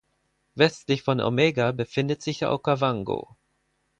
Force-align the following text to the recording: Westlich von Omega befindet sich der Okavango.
Westlich 0.55 1.03
von 1.03 1.21
Omega 1.21 1.73
befindet 1.73 2.23
sich 2.23 2.39
der 2.39 2.51
Okavango. 2.53 3.35